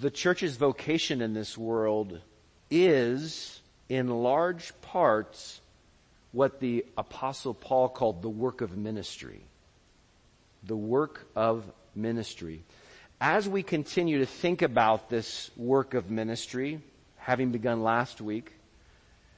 [0.00, 2.20] the church's vocation in this world
[2.70, 5.60] is, in large parts,
[6.32, 9.40] what the apostle Paul called the work of ministry.
[10.64, 12.62] The work of ministry.
[13.20, 16.80] As we continue to think about this work of ministry,
[17.16, 18.52] having begun last week,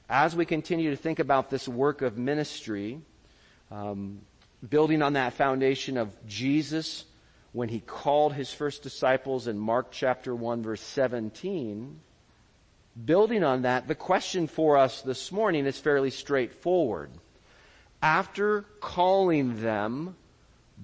[0.09, 2.99] as we continue to think about this work of ministry,
[3.71, 4.19] um,
[4.67, 7.05] building on that foundation of Jesus
[7.53, 11.99] when he called his first disciples in Mark chapter 1 verse 17,
[13.05, 17.11] building on that, the question for us this morning is fairly straightforward.
[18.01, 20.15] After calling them,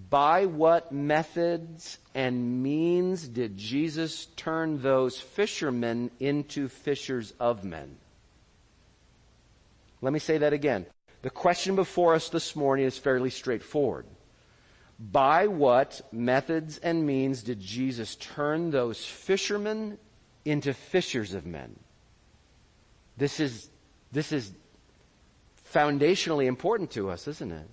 [0.10, 7.98] by what methods and means did Jesus turn those fishermen into fishers of men?
[10.02, 10.86] Let me say that again.
[11.22, 14.06] The question before us this morning is fairly straightforward.
[15.00, 19.98] By what methods and means did Jesus turn those fishermen
[20.44, 21.80] into fishers of men?
[23.16, 23.70] This is,
[24.12, 24.52] this is
[25.74, 27.68] foundationally important to us, isn't it?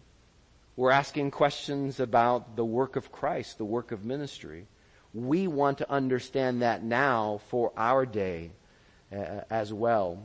[0.77, 4.67] We're asking questions about the work of Christ, the work of ministry.
[5.15, 8.51] We want to understand that now for our day
[9.11, 10.23] uh, as well.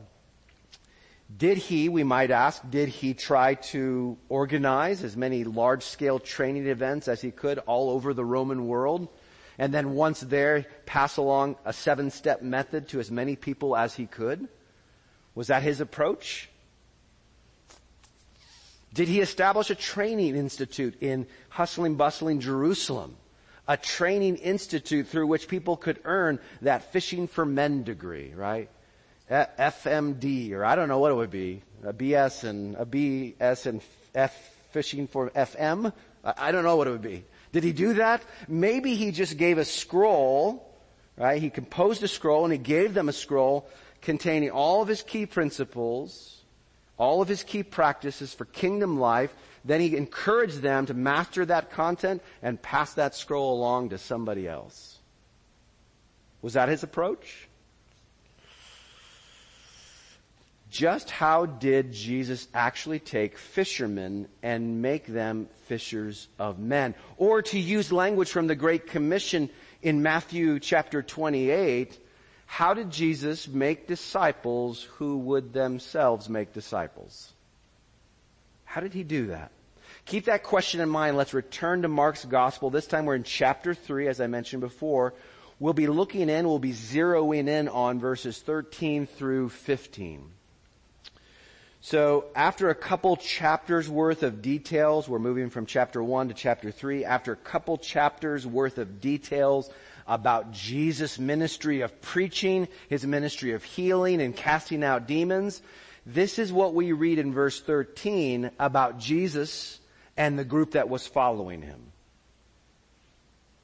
[1.38, 6.68] Did he, we might ask, did he try to organize as many large scale training
[6.68, 9.08] events as he could all over the Roman world?
[9.58, 13.94] And then once there, pass along a seven step method to as many people as
[13.94, 14.48] he could?
[15.36, 16.50] Was that his approach?
[18.94, 23.16] Did he establish a training institute in hustling, bustling Jerusalem?
[23.68, 28.70] A training institute through which people could earn that fishing for men degree, right?
[29.32, 33.82] FMD, or I don't know what it would be, a BS and a BS and
[34.14, 34.36] F
[34.72, 35.94] fishing for FM.
[36.23, 37.23] I don't know what it would be.
[37.52, 38.23] Did he do that?
[38.48, 40.70] Maybe he just gave a scroll,
[41.18, 41.42] right?
[41.42, 43.68] He composed a scroll and he gave them a scroll
[44.02, 46.42] containing all of his key principles,
[46.98, 49.34] all of his key practices for kingdom life.
[49.64, 54.48] Then he encouraged them to master that content and pass that scroll along to somebody
[54.48, 54.98] else.
[56.42, 57.48] Was that his approach?
[60.71, 66.95] Just how did Jesus actually take fishermen and make them fishers of men?
[67.17, 69.49] Or to use language from the Great Commission
[69.81, 71.99] in Matthew chapter 28,
[72.45, 77.33] how did Jesus make disciples who would themselves make disciples?
[78.64, 79.52] How did he do that?
[80.05, 81.17] Keep that question in mind.
[81.17, 82.70] Let's return to Mark's gospel.
[82.70, 85.14] This time we're in chapter 3, as I mentioned before.
[85.60, 90.31] We'll be looking in, we'll be zeroing in on verses 13 through 15.
[91.83, 96.69] So after a couple chapters worth of details, we're moving from chapter 1 to chapter
[96.69, 97.05] 3.
[97.05, 99.67] After a couple chapters worth of details
[100.08, 105.64] about Jesus' ministry of preaching, his ministry of healing and casting out demons,
[106.05, 109.80] this is what we read in verse 13 about Jesus
[110.15, 111.81] and the group that was following him.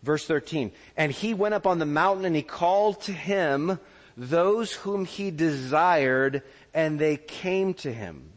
[0.02, 3.80] Verse 13, and he went up on the mountain and he called to him
[4.16, 6.42] those whom he desired
[6.78, 8.32] and they came to him.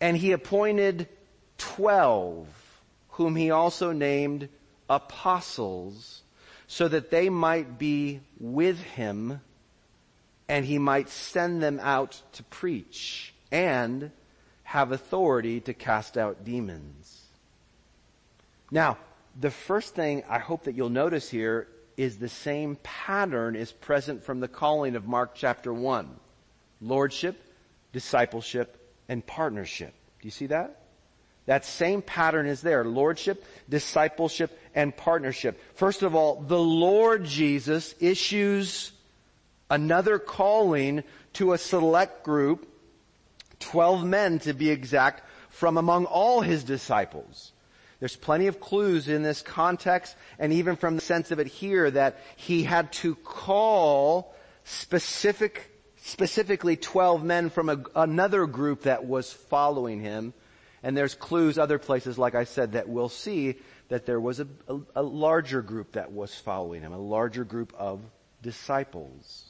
[0.00, 1.08] And he appointed
[1.58, 2.48] twelve,
[3.10, 4.48] whom he also named
[4.90, 6.24] apostles,
[6.66, 9.40] so that they might be with him
[10.48, 14.10] and he might send them out to preach and
[14.64, 17.22] have authority to cast out demons.
[18.72, 18.98] Now,
[19.40, 24.24] the first thing I hope that you'll notice here is the same pattern is present
[24.24, 26.20] from the calling of Mark chapter 1
[26.80, 27.36] lordship,
[27.92, 28.76] discipleship,
[29.08, 29.94] and partnership.
[30.20, 30.82] Do you see that?
[31.46, 32.84] That same pattern is there.
[32.84, 35.60] Lordship, discipleship, and partnership.
[35.74, 38.92] First of all, the Lord Jesus issues
[39.70, 41.04] another calling
[41.34, 42.68] to a select group,
[43.60, 47.52] 12 men to be exact, from among all his disciples.
[48.00, 51.90] There's plenty of clues in this context and even from the sense of it here
[51.90, 54.34] that he had to call
[54.64, 55.70] specific
[56.06, 60.32] specifically 12 men from a, another group that was following him.
[60.84, 63.56] And there's clues other places, like I said, that we'll see
[63.88, 67.74] that there was a, a, a larger group that was following him, a larger group
[67.76, 68.00] of
[68.40, 69.46] disciples.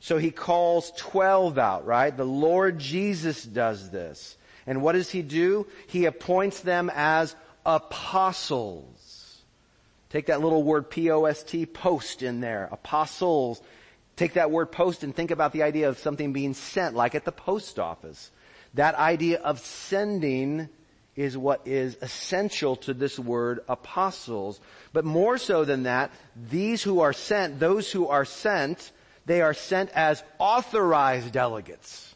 [0.00, 2.14] So he calls 12 out, right?
[2.14, 4.36] The Lord Jesus does this.
[4.66, 5.68] And what does he do?
[5.86, 9.42] He appoints them as apostles.
[10.10, 12.68] Take that little word P-O-S-T, post in there.
[12.72, 13.62] Apostles.
[14.16, 17.24] Take that word post and think about the idea of something being sent, like at
[17.24, 18.30] the post office.
[18.74, 20.68] That idea of sending
[21.14, 24.60] is what is essential to this word apostles.
[24.92, 28.92] But more so than that, these who are sent, those who are sent,
[29.26, 32.14] they are sent as authorized delegates.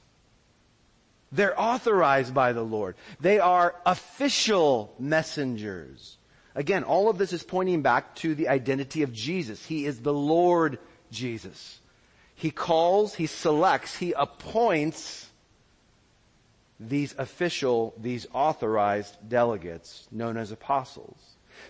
[1.32, 2.96] They're authorized by the Lord.
[3.20, 6.16] They are official messengers.
[6.54, 9.64] Again, all of this is pointing back to the identity of Jesus.
[9.64, 10.78] He is the Lord
[11.10, 11.80] Jesus.
[12.36, 15.28] He calls, He selects, He appoints
[16.78, 21.18] these official, these authorized delegates known as apostles.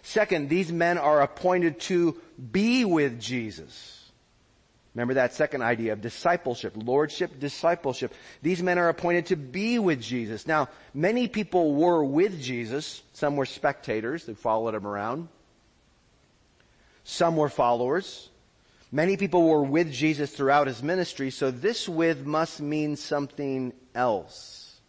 [0.03, 2.21] Second, these men are appointed to
[2.51, 4.11] be with Jesus.
[4.97, 8.15] Remember that second idea of discipleship, lordship, discipleship.
[8.43, 10.47] These men are appointed to be with Jesus.
[10.47, 13.03] Now, many people were with Jesus.
[13.13, 15.29] Some were spectators who followed him around.
[17.05, 18.31] Some were followers.
[18.97, 24.81] Many people were with Jesus throughout his ministry, so this with must mean something else.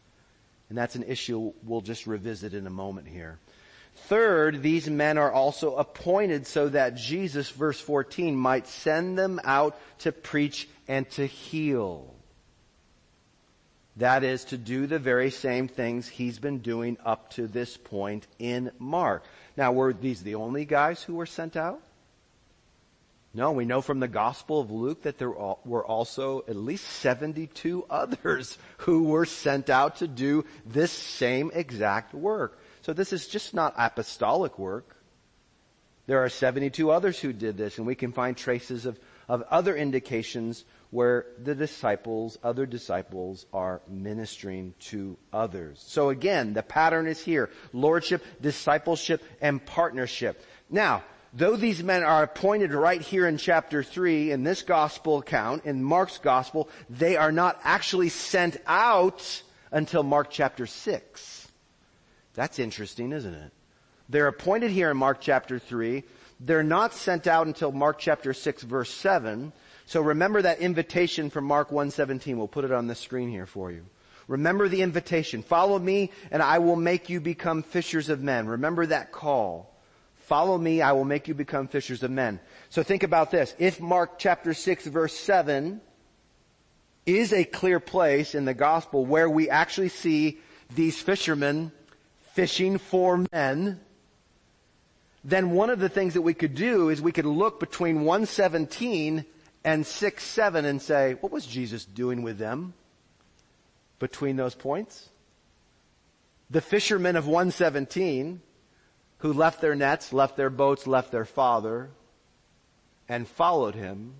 [0.69, 3.37] And that's an issue we'll just revisit in a moment here.
[4.07, 9.77] Third, these men are also appointed so that Jesus, verse 14, might send them out
[9.99, 12.15] to preach and to heal.
[13.97, 18.25] That is to do the very same things he's been doing up to this point
[18.39, 19.25] in Mark.
[19.57, 21.81] Now, were these the only guys who were sent out?
[23.37, 27.85] No, we know from the Gospel of Luke that there were also at least 72
[27.87, 32.57] others who were sent out to do this same exact work.
[32.81, 34.97] So this is just not apostolic work.
[36.07, 38.99] There are 72 others who did this, and we can find traces of,
[39.29, 45.83] of other indications where the disciples, other disciples are ministering to others.
[45.85, 47.51] So again, the pattern is here.
[47.71, 50.43] Lordship, discipleship, and partnership.
[50.71, 51.03] Now,
[51.33, 55.83] though these men are appointed right here in chapter 3 in this gospel account, in
[55.83, 61.47] Mark's gospel, they are not actually sent out until Mark chapter 6.
[62.33, 63.51] That's interesting, isn't it?
[64.09, 66.03] They're appointed here in Mark chapter 3.
[66.39, 69.51] They're not sent out until Mark chapter 6 verse 7.
[69.85, 72.37] So remember that invitation from Mark 1:17.
[72.37, 73.85] We'll put it on the screen here for you.
[74.27, 75.41] Remember the invitation.
[75.41, 78.47] Follow me and I will make you become fishers of men.
[78.47, 79.73] Remember that call.
[80.27, 82.41] Follow me, I will make you become fishers of men.
[82.67, 83.55] So think about this.
[83.59, 85.79] If Mark chapter 6 verse 7
[87.05, 90.39] is a clear place in the gospel where we actually see
[90.75, 91.71] these fishermen
[92.33, 93.79] fishing for men,
[95.23, 99.23] then one of the things that we could do is we could look between 117
[99.63, 102.73] and 6 7 and say, what was Jesus doing with them
[103.97, 105.07] between those points?
[106.49, 108.41] The fishermen of 117
[109.19, 111.89] who left their nets, left their boats, left their father,
[113.09, 114.13] and followed him,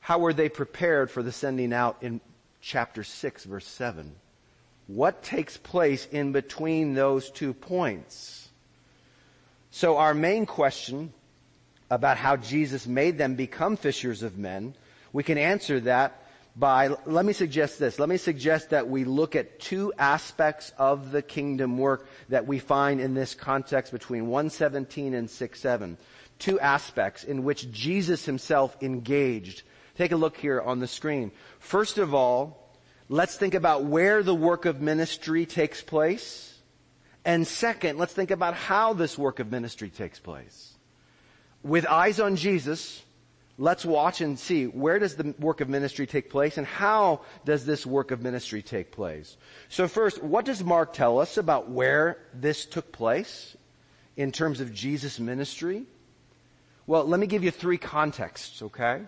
[0.00, 2.20] how were they prepared for the sending out in
[2.60, 4.12] chapter 6 verse 7?
[4.88, 8.48] What takes place in between those two points?
[9.70, 11.12] So our main question
[11.88, 14.74] about how Jesus made them become fishers of men,
[15.12, 16.21] we can answer that
[16.54, 17.98] by, let me suggest this.
[17.98, 22.58] Let me suggest that we look at two aspects of the kingdom work that we
[22.58, 25.96] find in this context between 117 and 6-7.
[26.38, 29.62] Two aspects in which Jesus himself engaged.
[29.96, 31.32] Take a look here on the screen.
[31.58, 32.76] First of all,
[33.08, 36.58] let's think about where the work of ministry takes place.
[37.24, 40.74] And second, let's think about how this work of ministry takes place.
[41.62, 43.02] With eyes on Jesus,
[43.58, 47.66] let's watch and see where does the work of ministry take place and how does
[47.66, 49.36] this work of ministry take place.
[49.68, 53.56] So first, what does Mark tell us about where this took place
[54.16, 55.84] in terms of Jesus' ministry?
[56.86, 59.02] Well, let me give you three contexts, okay?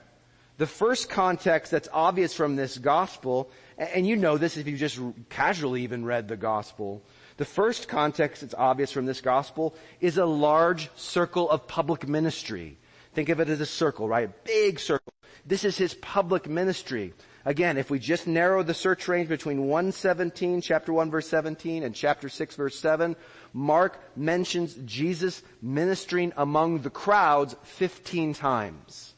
[0.58, 5.00] The first context that's obvious from this gospel, and you know this if you just
[5.28, 7.02] casually even read the gospel,
[7.38, 12.78] the first context that's obvious from this gospel is a large circle of public ministry.
[13.14, 14.28] Think of it as a circle, right?
[14.28, 15.12] A big circle.
[15.46, 17.14] This is his public ministry.
[17.44, 21.94] Again, if we just narrow the search range between 117, chapter 1 verse 17 and
[21.94, 23.14] chapter 6 verse 7,
[23.52, 29.14] Mark mentions Jesus ministering among the crowds 15 times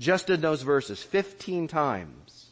[0.00, 2.46] just in those verses, 15 times.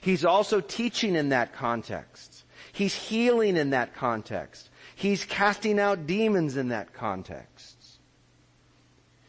[0.00, 2.44] He's also teaching in that context.
[2.72, 4.68] He's healing in that context.
[4.96, 7.55] He's casting out demons in that context.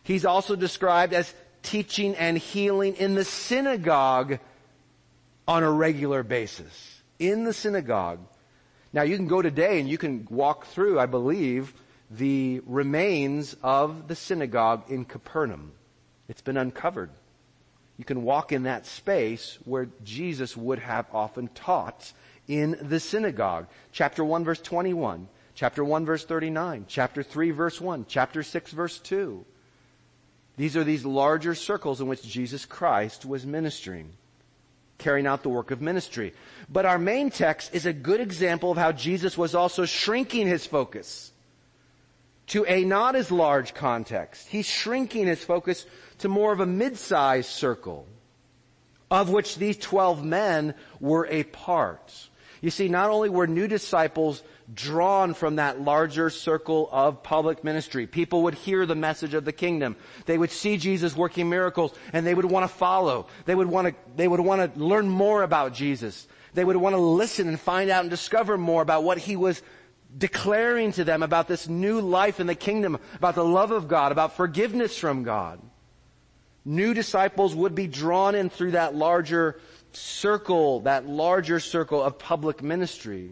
[0.08, 4.40] He's also described as teaching and healing in the synagogue
[5.48, 7.02] on a regular basis.
[7.20, 8.20] In the synagogue.
[8.94, 11.74] Now you can go today and you can walk through, I believe,
[12.10, 15.74] the remains of the synagogue in Capernaum.
[16.30, 17.10] It's been uncovered
[17.98, 22.12] you can walk in that space where Jesus would have often taught
[22.48, 23.68] in the synagogue.
[23.92, 29.00] Chapter 1 verse 21, chapter 1 verse 39, chapter 3 verse 1, chapter 6 verse
[29.00, 29.44] 2.
[30.58, 34.12] These are these larger circles in which Jesus Christ was ministering,
[34.98, 36.34] carrying out the work of ministry.
[36.68, 40.66] But our main text is a good example of how Jesus was also shrinking his
[40.66, 41.32] focus
[42.48, 44.48] to a not as large context.
[44.48, 45.86] He's shrinking his focus
[46.20, 48.08] to more of a mid-sized circle
[49.10, 52.30] of which these 12 men were a part.
[52.62, 58.08] You see, not only were new disciples drawn from that larger circle of public ministry,
[58.08, 59.96] people would hear the message of the kingdom.
[60.26, 63.28] They would see Jesus working miracles and they would want to follow.
[63.46, 66.28] They would want to, they would want to learn more about Jesus.
[66.54, 69.62] They would want to listen and find out and discover more about what he was
[70.18, 74.12] declaring to them about this new life in the kingdom, about the love of God,
[74.12, 75.62] about forgiveness from God.
[76.66, 79.60] New disciples would be drawn in through that larger
[79.98, 83.32] circle, that larger circle of public ministry.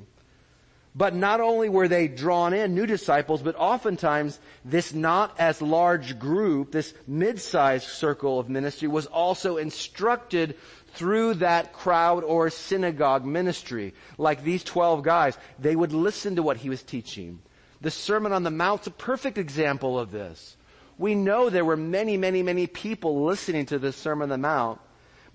[0.98, 6.17] But not only were they drawn in, new disciples, but oftentimes this not as large
[6.17, 10.55] group, this mid-sized circle of ministry was also instructed
[10.93, 13.93] through that crowd or synagogue ministry.
[14.17, 17.39] Like these 12 guys, they would listen to what he was teaching.
[17.81, 20.55] The Sermon on the Mount's a perfect example of this.
[20.98, 24.79] We know there were many, many, many people listening to the Sermon on the Mount,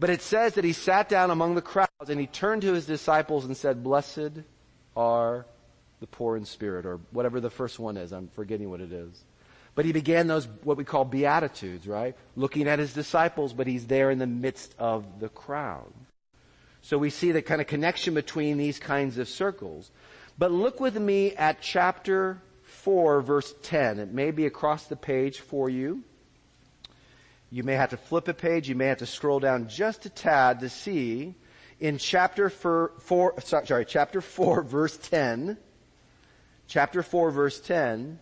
[0.01, 2.87] but it says that he sat down among the crowds and he turned to his
[2.87, 4.41] disciples and said, blessed
[4.97, 5.45] are
[6.01, 8.11] the poor in spirit, or whatever the first one is.
[8.11, 9.25] I'm forgetting what it is.
[9.75, 12.17] But he began those, what we call beatitudes, right?
[12.35, 15.93] Looking at his disciples, but he's there in the midst of the crowd.
[16.81, 19.91] So we see the kind of connection between these kinds of circles.
[20.39, 23.99] But look with me at chapter 4 verse 10.
[23.99, 26.03] It may be across the page for you.
[27.51, 28.69] You may have to flip a page.
[28.69, 31.35] You may have to scroll down just a tad to see
[31.81, 35.57] in chapter 4, four sorry, chapter 4 verse 10,
[36.69, 38.19] chapter 4 verse 10,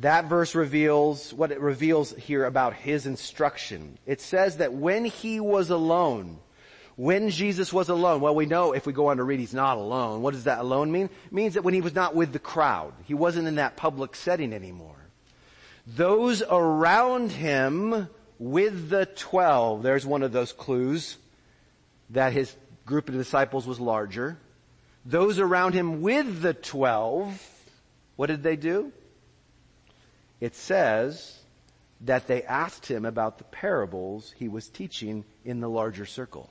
[0.00, 3.98] that verse reveals what it reveals here about his instruction.
[4.06, 6.38] It says that when he was alone,
[6.96, 9.76] when Jesus was alone, well we know if we go on to read he's not
[9.76, 10.22] alone.
[10.22, 11.06] What does that alone mean?
[11.26, 14.16] It means that when he was not with the crowd, he wasn't in that public
[14.16, 14.96] setting anymore.
[15.96, 21.16] Those around him with the twelve, there's one of those clues
[22.10, 22.54] that his
[22.86, 24.38] group of disciples was larger.
[25.04, 27.40] Those around him with the twelve,
[28.16, 28.92] what did they do?
[30.40, 31.38] It says
[32.02, 36.50] that they asked him about the parables he was teaching in the larger circle.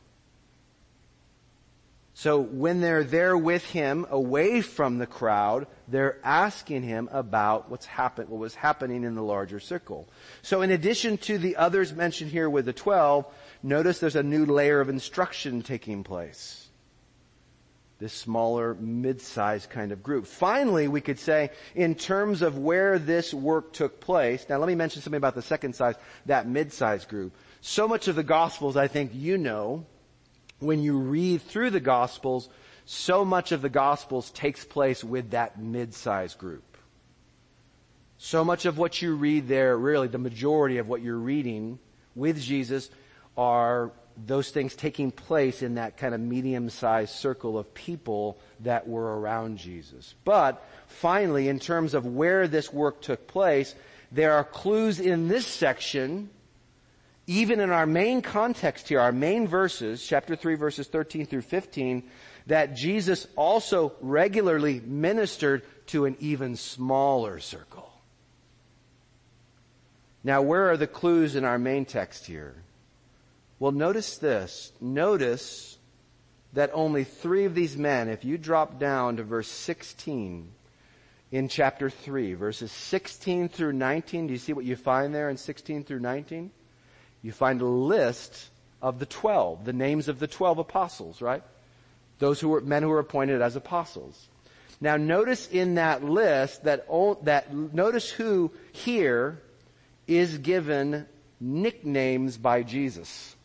[2.20, 7.86] So when they're there with him, away from the crowd, they're asking him about what's
[7.86, 10.06] happened, what was happening in the larger circle.
[10.42, 13.26] So in addition to the others mentioned here with the twelve,
[13.64, 16.68] notice there's a new layer of instruction taking place.
[18.00, 20.28] This smaller, mid-sized kind of group.
[20.28, 24.76] Finally, we could say, in terms of where this work took place, now let me
[24.76, 25.96] mention something about the second size,
[26.26, 27.34] that mid-sized group.
[27.62, 29.86] So much of the Gospels, I think you know,
[30.60, 32.50] when you read through the Gospels,
[32.86, 36.78] so much of the Gospels takes place with that mid-sized group.
[38.18, 41.80] So much of what you read there, really the majority of what you're reading
[42.16, 42.90] with Jesus
[43.38, 43.92] are
[44.26, 49.58] those things taking place in that kind of medium-sized circle of people that were around
[49.58, 50.14] Jesus.
[50.26, 53.74] But finally, in terms of where this work took place,
[54.12, 56.30] there are clues in this section
[57.30, 62.02] even in our main context here, our main verses, chapter 3 verses 13 through 15,
[62.48, 67.94] that Jesus also regularly ministered to an even smaller circle.
[70.24, 72.56] Now where are the clues in our main text here?
[73.60, 74.72] Well notice this.
[74.82, 75.78] Notice
[76.54, 80.50] that only three of these men, if you drop down to verse 16
[81.32, 85.38] in chapter 3, verses 16 through 19, do you see what you find there in
[85.38, 86.50] 16 through 19?
[87.22, 88.50] You find a list
[88.82, 91.44] of the twelve, the names of the twelve apostles, right?
[92.20, 94.28] Those who were, men who were appointed as apostles.
[94.82, 96.88] Now notice in that list that,
[97.24, 99.42] that, notice who here
[100.08, 101.06] is given
[101.40, 103.36] nicknames by Jesus.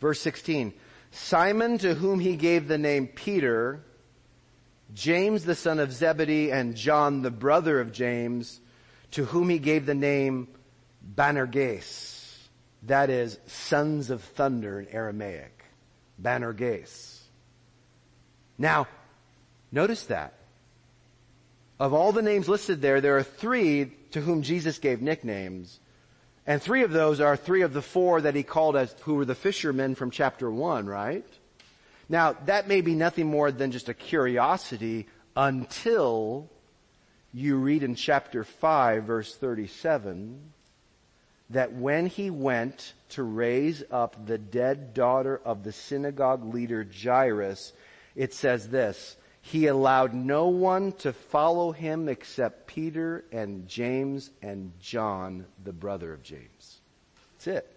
[0.00, 0.74] Verse 16.
[1.12, 3.80] Simon to whom he gave the name Peter,
[4.92, 8.60] James the son of Zebedee and John the brother of James,
[9.12, 10.48] to whom he gave the name
[11.02, 12.15] Boanerges
[12.86, 15.64] that is sons of thunder in Aramaic.
[16.18, 17.20] Boanerges.
[18.58, 18.86] Now,
[19.70, 20.34] notice that.
[21.78, 25.78] Of all the names listed there, there are three to whom Jesus gave nicknames,
[26.46, 29.24] And three of those are three of the four that he called as, who were
[29.24, 31.26] the fishermen from chapter one, right?
[32.08, 36.48] Now, that may be nothing more than just a curiosity until
[37.34, 40.52] you read in chapter 5 verse 37
[41.50, 47.72] that when he went to raise up the dead daughter of the synagogue leader Jairus,
[48.14, 54.72] it says this, he allowed no one to follow him except Peter and James and
[54.80, 56.80] John, the brother of James.
[57.32, 57.72] That's it.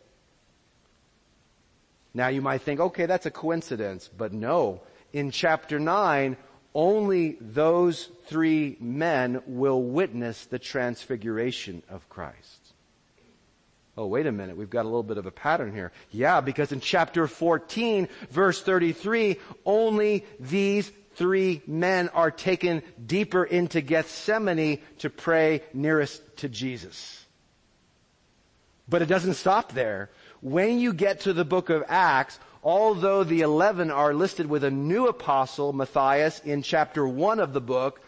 [2.14, 4.82] Now you might think, okay, that's a coincidence, but no.
[5.14, 6.38] In chapter 9,
[6.74, 12.69] only those three men will witness the transfiguration of Christ.
[14.00, 14.56] Oh, wait a minute.
[14.56, 15.92] We've got a little bit of a pattern here.
[16.10, 23.82] Yeah, because in chapter 14, verse 33, only these three men are taken deeper into
[23.82, 27.26] Gethsemane to pray nearest to Jesus.
[28.88, 30.12] But it doesn't stop there.
[30.40, 34.72] When you get to the book of Acts, although the 11 are listed with a
[34.72, 38.00] new apostle, Matthias, in chapter 1 of the book,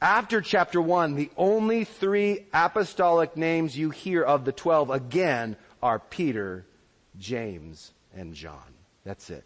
[0.00, 5.98] after chapter 1, the only three apostolic names you hear of the 12 again are
[5.98, 6.66] Peter,
[7.18, 8.74] James, and John.
[9.04, 9.44] That's it.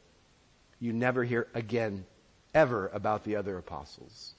[0.80, 2.06] You never hear again
[2.54, 4.34] ever about the other apostles.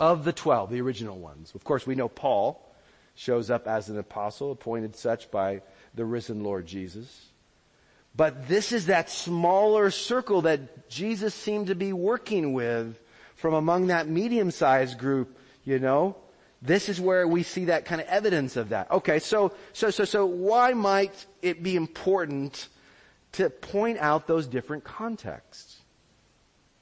[0.00, 1.52] Of the twelve, the original ones.
[1.54, 2.66] Of course, we know Paul
[3.14, 5.62] shows up as an apostle, appointed such by
[5.94, 7.26] the risen Lord Jesus.
[8.16, 12.98] But this is that smaller circle that Jesus seemed to be working with
[13.42, 16.14] from among that medium-sized group, you know.
[16.62, 18.88] This is where we see that kind of evidence of that.
[18.92, 22.68] Okay, so, so, so, so why might it be important
[23.32, 25.80] to point out those different contexts?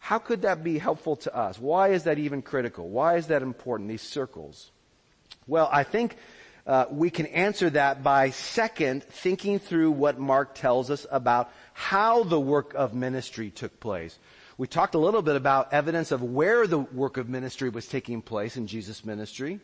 [0.01, 1.59] How could that be helpful to us?
[1.59, 2.91] Why is that even critical?
[2.91, 4.71] Why is that important, these circles?
[5.47, 6.17] Well, I think
[6.67, 12.23] uh, we can answer that by second thinking through what Mark tells us about how
[12.25, 14.19] the work of ministry took place.
[14.61, 18.21] We talked a little bit about evidence of where the work of ministry was taking
[18.21, 19.59] place in Jesus' ministry,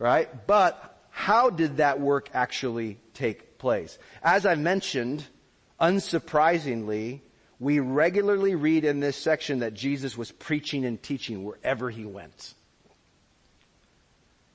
[0.00, 0.28] right?
[0.48, 3.96] But how did that work actually take place?
[4.20, 5.24] As I mentioned,
[5.80, 7.20] unsurprisingly,
[7.60, 12.54] we regularly read in this section that Jesus was preaching and teaching wherever he went.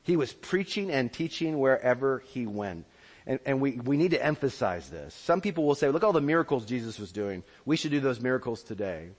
[0.01, 2.85] He was preaching and teaching wherever he went.
[3.25, 5.13] And, and, we, we need to emphasize this.
[5.13, 7.43] Some people will say, look all the miracles Jesus was doing.
[7.63, 9.11] We should do those miracles today.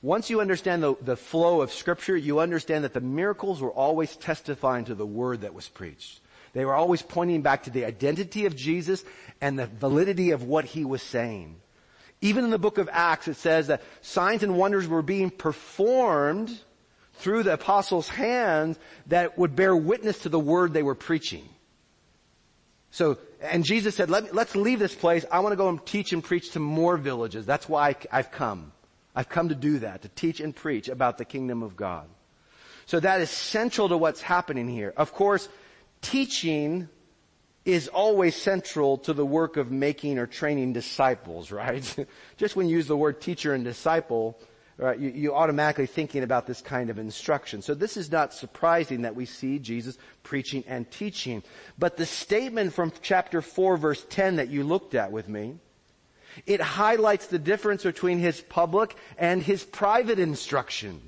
[0.00, 4.14] Once you understand the, the flow of scripture, you understand that the miracles were always
[4.16, 6.20] testifying to the word that was preached.
[6.52, 9.04] They were always pointing back to the identity of Jesus
[9.40, 11.56] and the validity of what he was saying.
[12.20, 16.56] Even in the book of Acts, it says that signs and wonders were being performed
[17.14, 21.48] through the apostles' hands that would bear witness to the word they were preaching.
[22.90, 25.24] So, and Jesus said, Let us leave this place.
[25.30, 27.44] I want to go and teach and preach to more villages.
[27.46, 28.72] That's why I've come.
[29.18, 32.08] I've come to do that, to teach and preach about the kingdom of God.
[32.86, 34.94] So that is central to what's happening here.
[34.96, 35.48] Of course,
[36.02, 36.88] teaching
[37.64, 42.06] is always central to the work of making or training disciples, right?
[42.36, 44.38] Just when you use the word teacher and disciple,
[44.76, 47.60] right, you, you automatically thinking about this kind of instruction.
[47.60, 51.42] So this is not surprising that we see Jesus preaching and teaching.
[51.76, 55.56] But the statement from chapter 4 verse 10 that you looked at with me,
[56.46, 61.00] it highlights the difference between his public and his private instruction.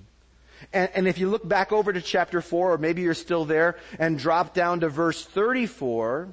[0.72, 3.76] And, and, if you look back over to chapter 4, or maybe you're still there,
[3.98, 6.28] and drop down to verse 34,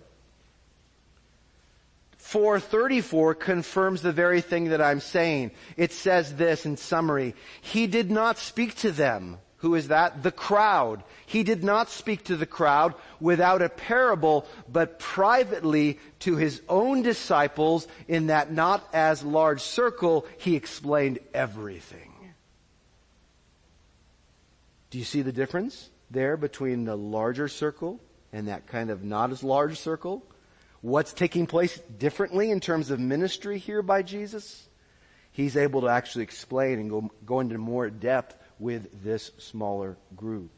[2.18, 5.52] 434 confirms the very thing that I'm saying.
[5.78, 7.36] It says this in summary.
[7.62, 9.38] He did not speak to them.
[9.58, 10.24] Who is that?
[10.24, 11.04] The crowd.
[11.26, 17.02] He did not speak to the crowd without a parable, but privately to his own
[17.02, 22.14] disciples in that not as large circle, he explained everything.
[24.90, 28.00] Do you see the difference there between the larger circle
[28.32, 30.24] and that kind of not as large circle?
[30.82, 34.68] what's taking place differently in terms of ministry here by Jesus,
[35.32, 40.50] he's able to actually explain and go, go into more depth with this smaller group.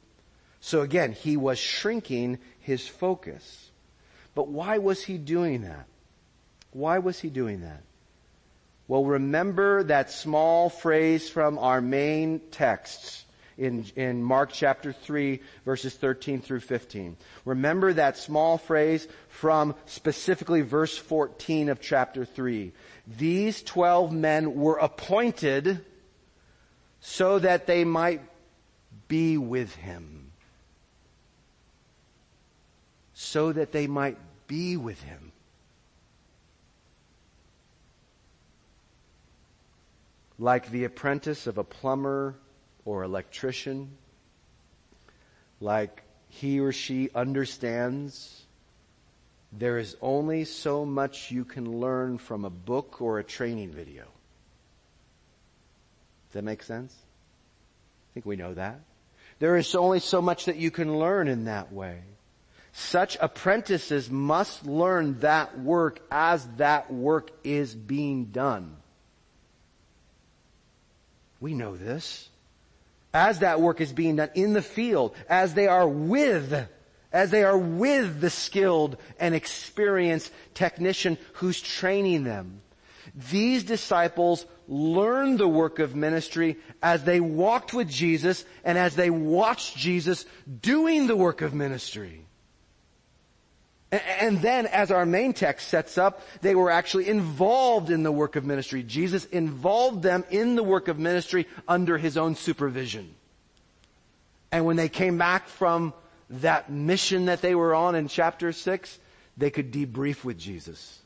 [0.62, 3.72] So again, he was shrinking his focus.
[4.36, 5.86] But why was he doing that?
[6.72, 7.84] Why was he doing that?
[8.88, 13.26] Well, remember that small phrase from our main texts
[13.58, 17.18] in, in Mark chapter 3 verses 13 through 15.
[17.46, 22.72] Remember that small phrase from specifically verse 14 of chapter 3.
[23.18, 25.86] These 12 men were appointed
[27.02, 28.22] so that they might
[29.08, 30.32] be with him.
[33.14, 35.32] So that they might be with him.
[40.38, 42.36] Like the apprentice of a plumber
[42.86, 43.92] or electrician,
[45.60, 48.46] like he or she understands
[49.52, 54.06] there is only so much you can learn from a book or a training video.
[56.30, 56.96] Does that make sense?
[56.96, 58.82] I think we know that.
[59.39, 62.02] There is only so much that you can learn in that way.
[62.72, 68.76] Such apprentices must learn that work as that work is being done.
[71.39, 72.30] We know this.
[73.12, 76.68] As that work is being done in the field, as they are with,
[77.12, 82.62] as they are with the skilled and experienced technician who's training them.
[83.32, 89.10] These disciples learned the work of ministry as they walked with Jesus and as they
[89.10, 90.25] watched Jesus
[90.62, 92.25] doing the work of ministry.
[93.91, 98.36] And then, as our main text sets up, they were actually involved in the work
[98.36, 98.84] of ministry.
[98.84, 103.15] Jesus involved them in the work of ministry under his own supervision.
[104.51, 105.95] And when they came back from
[106.29, 108.99] that mission that they were on in chapter 6,
[109.38, 110.99] they could debrief with Jesus.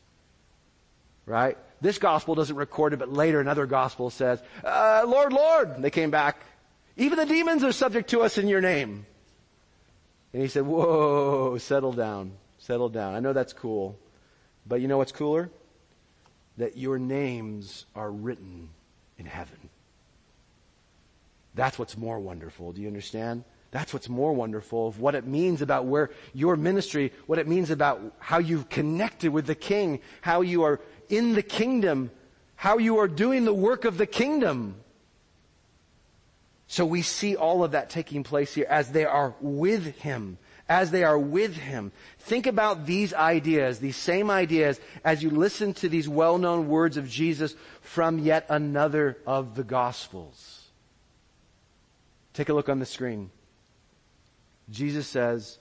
[1.26, 1.58] Right?
[1.84, 6.12] This gospel doesn't record it, but later another gospel says, uh, Lord, Lord, they came
[6.12, 6.42] back.
[6.96, 9.06] Even the demons are subject to us in your name.
[10.32, 12.32] And he said, whoa, settle down.
[12.58, 13.16] Settle down.
[13.16, 14.00] I know that's cool.
[14.66, 15.50] But you know what's cooler?
[16.58, 18.70] That your names are written
[19.18, 19.70] in heaven.
[21.54, 22.72] That's what's more wonderful.
[22.72, 23.44] Do you understand?
[23.72, 27.72] That's what's more wonderful of what it means about where your ministry, what it means
[27.72, 30.80] about how you've connected with the king, how you are
[31.16, 32.12] in the kingdom,
[32.56, 34.76] how you are doing the work of the kingdom.
[36.68, 40.38] So we see all of that taking place here as they are with him
[40.70, 41.92] as they are with him.
[42.20, 47.10] Think about these ideas, these same ideas, as you listen to these well-known words of
[47.10, 50.68] Jesus from yet another of the Gospels.
[52.34, 53.30] Take a look on the screen.
[54.70, 55.60] Jesus says,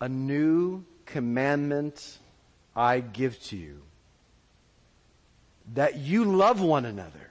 [0.00, 2.18] a new commandment
[2.76, 3.82] I give to you.
[5.74, 7.30] That you love one another.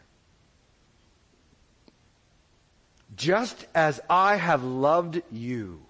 [3.15, 5.88] Just as I have loved you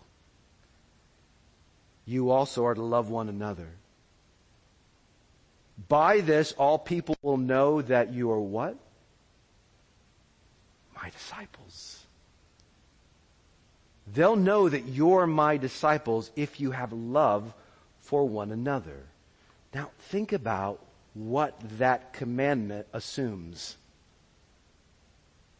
[2.08, 3.68] you also are to love one another.
[5.90, 8.78] By this, all people will know that you are what?
[10.96, 12.06] My disciples.
[14.12, 17.54] They'll know that you're my disciples if you have love
[18.00, 19.04] for one another.
[19.74, 20.80] Now, think about
[21.18, 23.76] what that commandment assumes.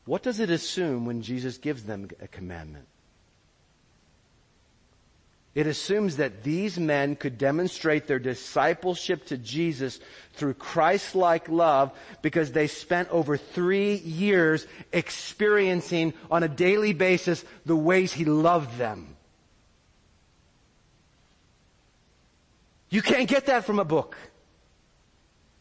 [0.06, 2.88] What does it assume when Jesus gives them a commandment?
[5.56, 10.00] It assumes that these men could demonstrate their discipleship to Jesus
[10.34, 11.92] through Christ-like love
[12.22, 18.78] because they spent over three years experiencing on a daily basis the ways He loved
[18.78, 19.16] them.
[22.92, 24.16] You can't get that from a book.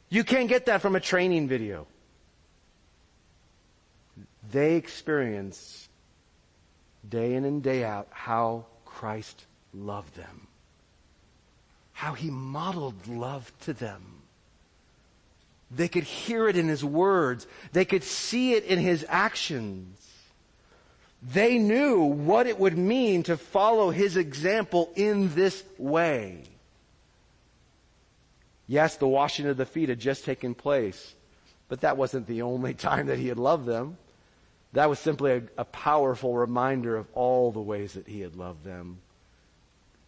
[0.08, 1.86] You can't get that from a training video.
[4.50, 5.88] They experienced
[7.08, 10.46] day in and day out how Christ loved them.
[11.92, 14.02] How he modeled love to them.
[15.70, 17.46] They could hear it in his words.
[17.72, 19.98] They could see it in his actions.
[21.22, 26.44] They knew what it would mean to follow his example in this way.
[28.66, 31.14] Yes, the washing of the feet had just taken place,
[31.68, 33.98] but that wasn't the only time that he had loved them.
[34.72, 38.64] That was simply a, a powerful reminder of all the ways that he had loved
[38.64, 38.98] them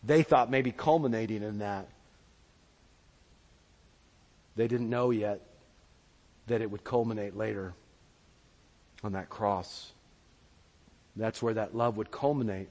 [0.02, 1.88] they thought maybe culminating in that.
[4.56, 5.40] They didn't know yet
[6.46, 7.74] that it would culminate later
[9.04, 9.92] on that cross.
[11.16, 12.68] That's where that love would culminate.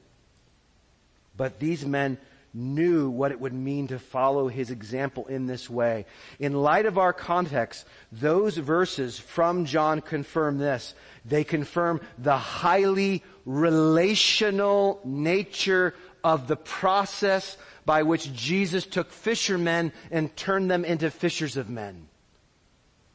[1.35, 2.17] But these men
[2.53, 6.05] knew what it would mean to follow his example in this way.
[6.39, 10.93] In light of our context, those verses from John confirm this.
[11.25, 20.35] They confirm the highly relational nature of the process by which Jesus took fishermen and
[20.35, 22.07] turned them into fishers of men.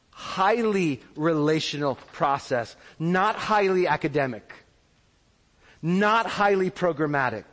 [0.09, 4.51] Highly relational process, not highly academic,
[5.81, 7.43] not highly programmatic,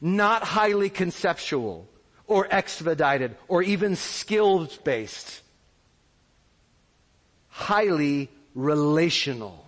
[0.00, 1.88] not highly conceptual
[2.26, 5.42] or expedited or even skills based.
[7.48, 9.66] Highly relational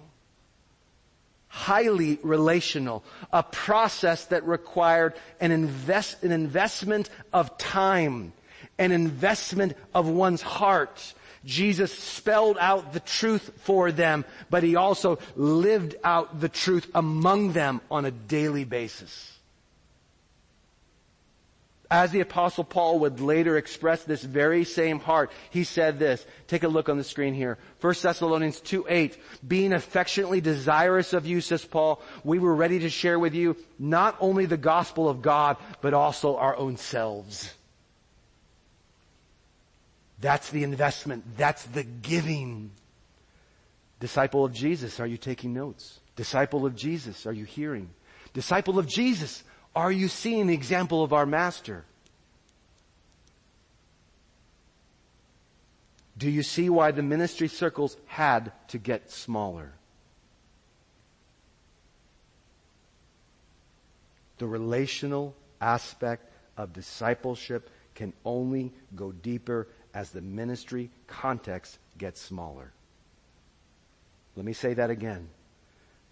[1.49, 3.03] highly relational,
[3.33, 8.33] a process that required an invest, an investment of time,
[8.79, 15.19] an investment of one's heart, Jesus spelled out the truth for them, but he also
[15.35, 19.38] lived out the truth among them on a daily basis.
[21.90, 26.24] As the apostle Paul would later express this very same heart, he said this.
[26.46, 27.57] Take a look on the screen here.
[27.81, 29.18] 1 Thessalonians 2 8.
[29.46, 34.16] Being affectionately desirous of you, says Paul, we were ready to share with you not
[34.20, 37.55] only the gospel of God, but also our own selves.
[40.20, 41.38] That's the investment.
[41.38, 42.70] That's the giving.
[44.01, 46.01] Disciple of Jesus, are you taking notes?
[46.16, 47.90] Disciple of Jesus, are you hearing?
[48.33, 49.42] Disciple of Jesus,
[49.79, 51.85] are you seeing the example of our master?
[56.19, 59.71] Do you see why the ministry circles had to get smaller?
[64.38, 72.73] The relational aspect of discipleship can only go deeper as the ministry context gets smaller.
[74.35, 75.29] Let me say that again.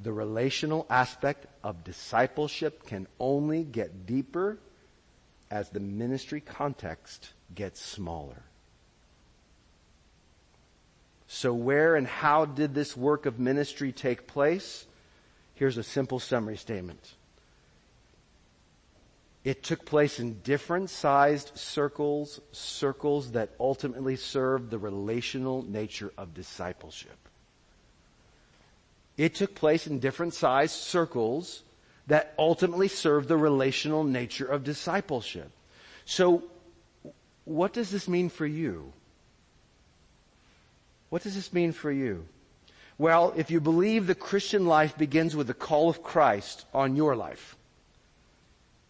[0.00, 4.59] The relational aspect of discipleship can only get deeper
[5.50, 8.42] as the ministry context gets smaller.
[11.28, 14.87] So where and how did this work of ministry take place?
[15.54, 17.14] Here's a simple summary statement.
[19.44, 26.35] It took place in different sized circles, circles that ultimately served the relational nature of
[26.35, 27.25] discipleship.
[29.16, 31.62] It took place in different sized circles
[32.07, 35.50] that ultimately served the relational nature of discipleship.
[36.05, 36.44] So,
[37.44, 38.92] what does this mean for you?
[41.09, 42.26] What does this mean for you?
[42.98, 47.14] Well, if you believe the Christian life begins with the call of Christ on your
[47.14, 47.57] life,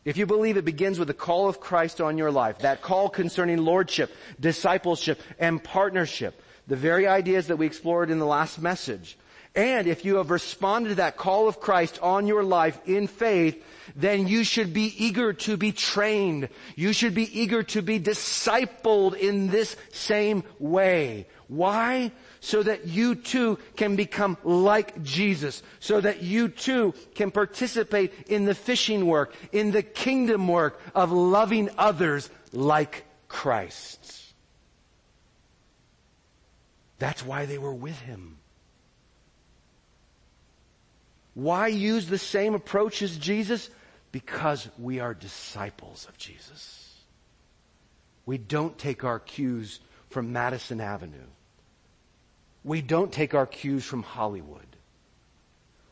[0.05, 3.09] if you believe it begins with the call of Christ on your life, that call
[3.09, 9.19] concerning lordship, discipleship, and partnership, the very ideas that we explored in the last message,
[9.57, 13.65] and if you have responded to that call of Christ on your life in faith,
[13.97, 16.51] then you should be eager to be trained.
[16.75, 21.27] You should be eager to be discipled in this same way.
[21.49, 22.13] Why?
[22.41, 25.63] So that you too can become like Jesus.
[25.81, 31.13] So that you too can participate in the fishing work, in the kingdom work of
[31.13, 34.35] loving others like Christ.
[36.99, 38.37] That's why they were with him.
[41.37, 43.69] Why use the same approach as Jesus?
[44.11, 46.95] Because we are disciples of Jesus.
[48.25, 51.29] We don't take our cues from Madison Avenue.
[52.65, 54.65] We don't take our cues from Hollywood.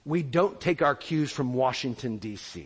[0.06, 2.64] We don't take our cues from Washington DC.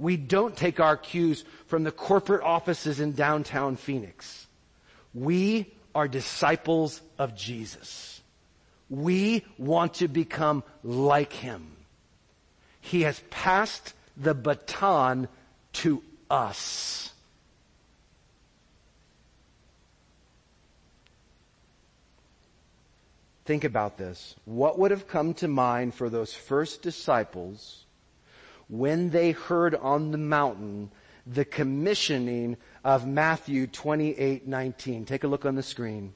[0.00, 4.48] We don't take our cues from the corporate offices in downtown Phoenix.
[5.14, 8.13] We are disciples of Jesus.
[8.90, 11.66] We want to become like him.
[12.80, 15.28] He has passed the baton
[15.74, 17.12] to us.
[23.44, 24.36] Think about this.
[24.44, 27.84] What would have come to mind for those first disciples
[28.68, 30.90] when they heard on the mountain
[31.26, 35.04] the commissioning of Matthew 28, 19?
[35.04, 36.14] Take a look on the screen.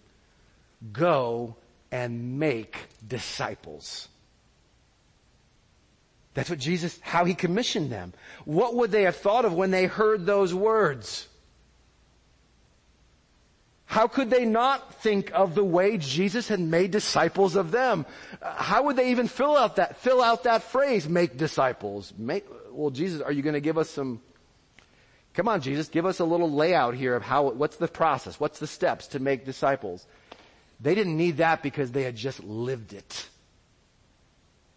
[0.92, 1.56] Go
[1.90, 4.08] and make disciples.
[6.34, 8.12] That's what Jesus, how he commissioned them.
[8.44, 11.26] What would they have thought of when they heard those words?
[13.86, 18.04] How could they not think of the way Jesus had made disciples of them?
[18.42, 22.12] How would they even fill out that, fill out that phrase, make disciples?
[22.18, 24.20] Make, well, Jesus, are you going to give us some,
[25.32, 28.38] come on, Jesus, give us a little layout here of how, what's the process?
[28.38, 30.06] What's the steps to make disciples?
[30.80, 33.28] They didn't need that because they had just lived it.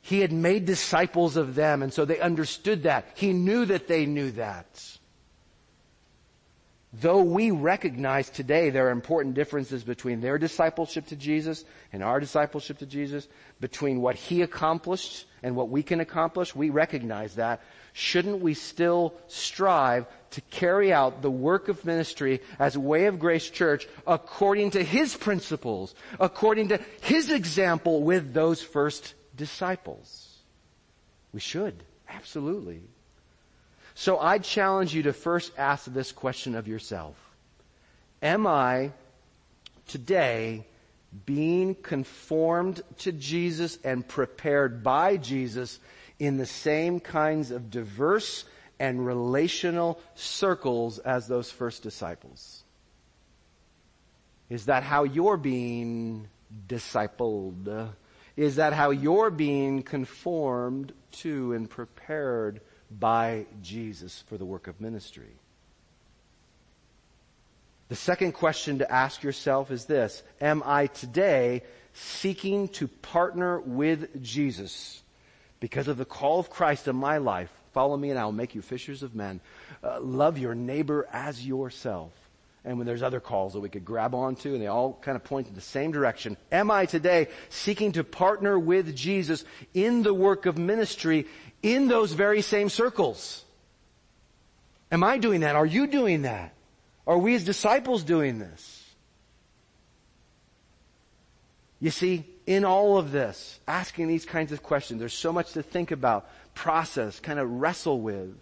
[0.02, 3.06] He had made disciples of them and so they understood that.
[3.16, 4.98] He knew that they knew that.
[6.93, 12.19] Though we recognize today there are important differences between their discipleship to Jesus and our
[12.19, 13.30] discipleship to Jesus,
[13.62, 17.62] between what He accomplished and what we can accomplish, we recognize that
[17.93, 23.49] shouldn't we still strive to carry out the work of ministry as Way of Grace
[23.49, 30.39] Church according to His principles, according to His example with those first disciples?
[31.32, 31.86] We should.
[32.10, 32.82] Absolutely.
[33.95, 37.15] So I challenge you to first ask this question of yourself.
[38.21, 38.91] Am I
[39.88, 40.65] today
[41.25, 45.80] being conformed to Jesus and prepared by Jesus
[46.19, 48.45] in the same kinds of diverse
[48.80, 52.63] and relational circles as those first disciples?
[54.49, 56.27] Is that how you're being
[56.67, 57.89] discipled?
[58.36, 62.62] Is that how you're being conformed to and prepared
[62.99, 65.32] by Jesus for the work of ministry?
[67.91, 70.23] The second question to ask yourself is this.
[70.39, 75.01] Am I today seeking to partner with Jesus
[75.60, 77.51] because of the call of Christ in my life?
[77.73, 79.41] Follow me and I will make you fishers of men.
[79.84, 82.13] Uh, love your neighbor as yourself.
[82.63, 85.23] And when there's other calls that we could grab onto and they all kind of
[85.23, 86.38] point in the same direction.
[86.51, 91.25] Am I today seeking to partner with Jesus in the work of ministry
[91.62, 93.43] in those very same circles?
[94.91, 95.56] Am I doing that?
[95.56, 96.54] Are you doing that?
[97.08, 98.78] Are we as disciples doing this?
[101.80, 105.63] You see, in all of this, asking these kinds of questions, there's so much to
[105.63, 108.36] think about, process, kind of wrestle with,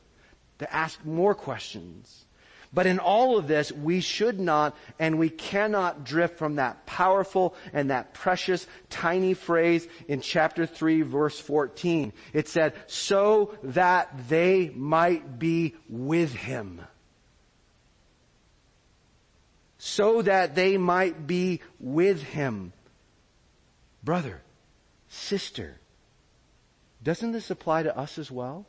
[0.59, 2.25] to ask more questions.
[2.71, 7.55] But in all of this, we should not and we cannot drift from that powerful
[7.73, 12.13] and that precious tiny phrase in chapter 3 verse 14.
[12.33, 16.81] It said, so that they might be with him
[19.79, 22.73] so that they might be with him.
[24.03, 24.41] Brother,
[25.07, 25.79] sister,
[27.01, 28.65] doesn't this apply to us as well?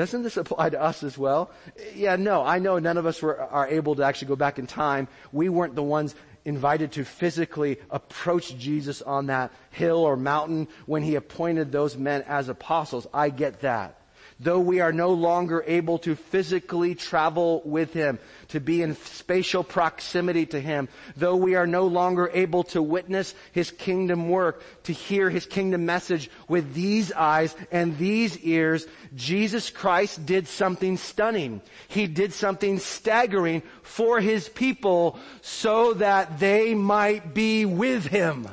[0.00, 1.50] Doesn't this apply to us as well?
[1.94, 4.66] Yeah, no, I know none of us were, are able to actually go back in
[4.66, 5.08] time.
[5.30, 6.14] We weren't the ones
[6.46, 12.22] invited to physically approach Jesus on that hill or mountain when he appointed those men
[12.22, 13.06] as apostles.
[13.12, 13.99] I get that
[14.40, 19.62] though we are no longer able to physically travel with Him, to be in spatial
[19.62, 24.92] proximity to Him, though we are no longer able to witness His kingdom work, to
[24.92, 31.60] hear His kingdom message with these eyes and these ears, Jesus Christ did something stunning.
[31.88, 38.48] He did something staggering for His people so that they might be with Him.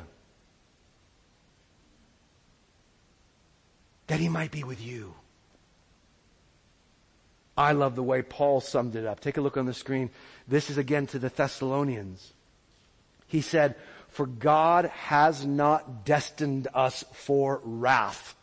[4.08, 5.14] That He might be with you.
[7.58, 9.18] I love the way Paul summed it up.
[9.18, 10.10] Take a look on the screen.
[10.46, 12.32] This is again to the Thessalonians.
[13.26, 13.74] He said,
[14.10, 18.36] for God has not destined us for wrath.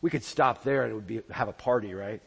[0.00, 2.22] We could stop there and it would be, have a party, right?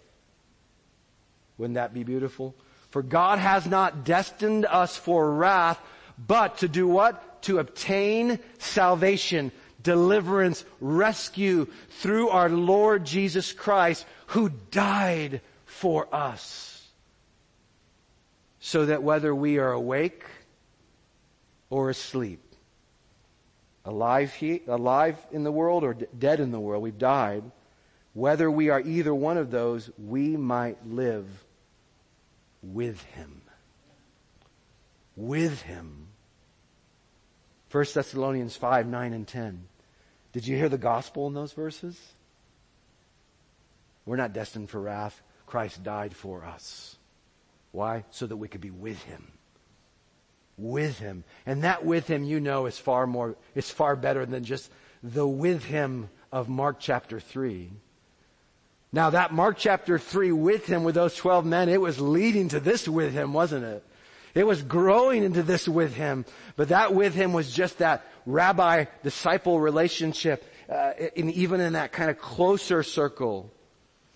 [1.58, 2.54] Wouldn't that be beautiful?
[2.92, 5.82] For God has not destined us for wrath,
[6.28, 7.42] but to do what?
[7.44, 15.42] To obtain salvation, deliverance, rescue through our Lord Jesus Christ, who died
[15.76, 16.88] for us.
[18.60, 20.24] So that whether we are awake
[21.70, 22.42] or asleep,
[23.84, 27.44] alive, he, alive in the world or d- dead in the world, we've died,
[28.14, 31.28] whether we are either one of those, we might live
[32.64, 33.42] with Him.
[35.16, 36.08] With Him.
[37.72, 39.68] 1 Thessalonians 5, 9 and 10.
[40.32, 42.00] Did you hear the gospel in those verses?
[44.06, 45.22] We're not destined for wrath.
[45.46, 46.98] Christ died for us.
[47.72, 48.06] Why?
[48.12, 49.28] So that we could be with Him.
[50.58, 51.24] With Him.
[51.46, 54.72] And that with Him, you know, is far more, is far better than just
[55.04, 57.72] the with Him of Mark chapter 3.
[58.92, 62.60] Now that Mark chapter 3 with Him with those 12 men, it was leading to
[62.60, 63.84] this with Him, wasn't it?
[64.34, 66.26] It was growing into this with Him.
[66.56, 72.10] But that with Him was just that rabbi-disciple relationship, uh, in, even in that kind
[72.10, 73.52] of closer circle.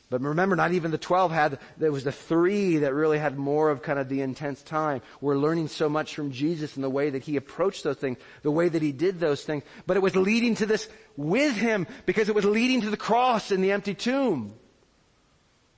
[0.10, 3.70] But remember, not even the 12 had, there was the three that really had more
[3.70, 5.04] of kind of the intense time.
[5.22, 8.50] We're learning so much from Jesus in the way that he approached those things, the
[8.50, 9.64] way that he did those things.
[9.86, 13.52] But it was leading to this with him because it was leading to the cross
[13.52, 14.56] and the empty tomb.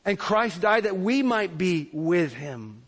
[0.05, 2.83] And Christ died that we might be with him.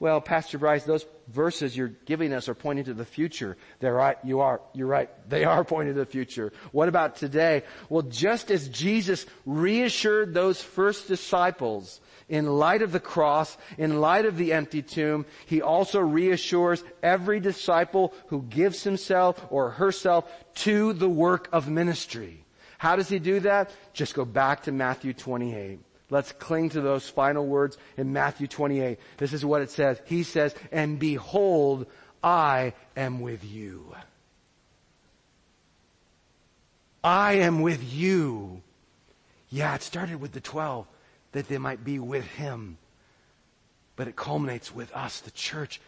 [0.00, 3.56] Well, Pastor Bryce, those verses you're giving us are pointing to the future.
[3.78, 4.18] They're right.
[4.24, 4.60] You are.
[4.74, 5.08] You're right.
[5.28, 6.52] They are pointing to the future.
[6.72, 7.62] What about today?
[7.88, 14.26] Well, just as Jesus reassured those first disciples in light of the cross, in light
[14.26, 20.92] of the empty tomb, he also reassures every disciple who gives himself or herself to
[20.92, 22.44] the work of ministry.
[22.78, 23.70] How does he do that?
[23.92, 25.78] Just go back to Matthew 28.
[26.14, 29.00] Let's cling to those final words in Matthew 28.
[29.16, 30.00] This is what it says.
[30.04, 31.86] He says, and behold,
[32.22, 33.96] I am with you.
[37.02, 38.62] I am with you.
[39.48, 40.86] Yeah, it started with the 12
[41.32, 42.78] that they might be with him.
[43.96, 45.80] But it culminates with us, the church,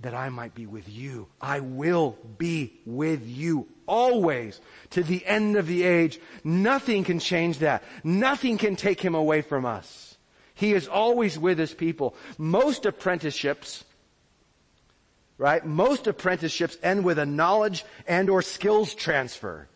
[0.00, 1.28] that I might be with you.
[1.40, 6.20] I will be with you always to the end of the age.
[6.42, 7.82] Nothing can change that.
[8.02, 10.16] Nothing can take him away from us.
[10.54, 12.14] He is always with his people.
[12.38, 13.84] Most apprenticeships
[15.38, 15.64] right?
[15.64, 19.68] Most apprenticeships end with a knowledge and or skills transfer.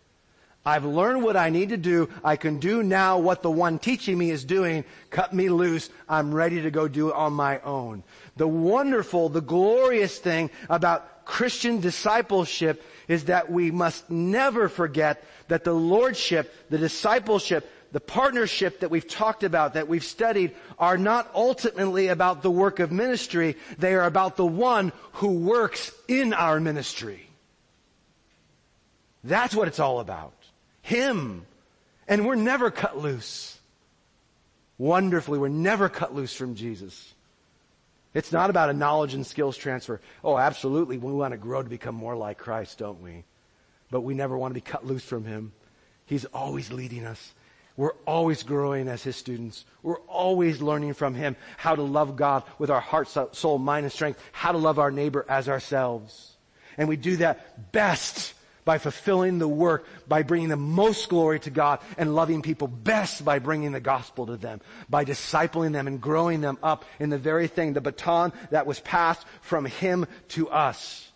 [0.69, 2.11] I've learned what I need to do.
[2.23, 4.85] I can do now what the one teaching me is doing.
[5.09, 5.89] Cut me loose.
[6.07, 8.03] I'm ready to go do it on my own.
[8.37, 15.65] The wonderful, the glorious thing about Christian discipleship is that we must never forget that
[15.65, 21.31] the lordship, the discipleship, the partnership that we've talked about, that we've studied, are not
[21.35, 23.57] ultimately about the work of ministry.
[23.79, 27.27] They are about the one who works in our ministry.
[29.25, 30.35] That's what it's all about.
[30.89, 31.45] Him.
[32.09, 33.59] And we're never cut loose.
[34.79, 37.15] Wonderfully, we're never cut loose from Jesus.
[38.15, 40.01] It's not about a knowledge and skills transfer.
[40.25, 40.97] Oh, absolutely.
[40.97, 43.25] We want to grow to become more like Christ, don't we?
[43.91, 45.53] But we never want to be cut loose from Him.
[46.07, 47.35] He's always leading us.
[47.77, 49.67] We're always growing as His students.
[49.83, 53.93] We're always learning from Him how to love God with our heart, soul, mind, and
[53.93, 56.37] strength, how to love our neighbor as ourselves.
[56.79, 58.33] And we do that best
[58.69, 63.25] by fulfilling the work, by bringing the most glory to God and loving people best
[63.25, 64.61] by bringing the gospel to them,
[64.91, 68.79] by discipling them and growing them up in the very thing, the baton that was
[68.81, 71.11] passed from Him to us.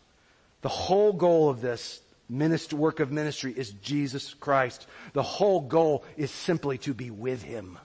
[0.63, 4.87] The whole goal of this ministry, work of ministry is Jesus Christ.
[5.13, 7.79] The whole goal is simply to be with Him.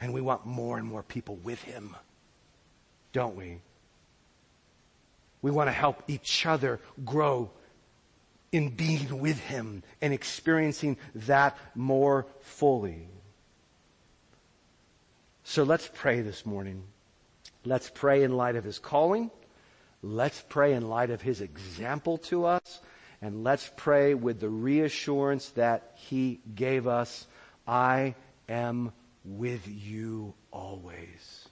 [0.00, 1.94] And we want more and more people with Him.
[3.12, 3.58] Don't we?
[5.42, 7.50] We want to help each other grow
[8.54, 13.08] in being with Him and experiencing that more fully.
[15.42, 16.84] So let's pray this morning.
[17.64, 19.32] Let's pray in light of His calling.
[20.04, 22.80] Let's pray in light of His example to us.
[23.20, 27.26] And let's pray with the reassurance that He gave us.
[27.66, 28.14] I
[28.48, 28.92] am
[29.24, 31.48] with you always,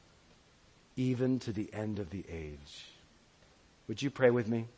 [0.95, 2.87] even to the end of the age.
[3.89, 4.69] Would you pray with me?